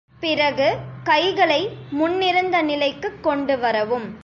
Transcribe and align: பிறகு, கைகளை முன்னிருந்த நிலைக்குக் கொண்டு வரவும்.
பிறகு, 0.19 0.77
கைகளை 1.03 1.77
முன்னிருந்த 1.91 2.61
நிலைக்குக் 2.61 3.23
கொண்டு 3.23 3.59
வரவும். 3.59 4.19